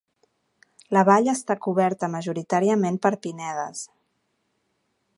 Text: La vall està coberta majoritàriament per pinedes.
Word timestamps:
La 0.97 1.03
vall 1.09 1.29
està 1.33 1.57
coberta 1.67 2.11
majoritàriament 2.15 3.01
per 3.07 3.15
pinedes. 3.27 3.89